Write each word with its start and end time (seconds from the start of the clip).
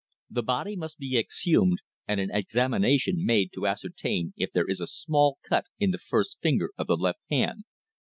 "The 0.31 0.41
body 0.41 0.75
must 0.75 0.97
be 0.97 1.15
exhumed, 1.19 1.77
and 2.07 2.19
an 2.19 2.31
examination 2.33 3.23
made 3.23 3.51
to 3.53 3.67
ascertain 3.67 4.33
if 4.35 4.51
there 4.51 4.65
is 4.67 4.81
a 4.81 4.87
small 4.87 5.37
cut 5.47 5.65
in 5.77 5.91
the 5.91 5.99
first 5.99 6.39
finger 6.41 6.71
of 6.75 6.87
the 6.87 6.97
left 6.97 7.25
hand. 7.29 7.65